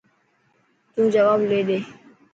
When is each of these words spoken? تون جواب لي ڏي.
تون 0.93 1.05
جواب 1.15 1.39
لي 1.49 1.59
ڏي. 1.67 1.79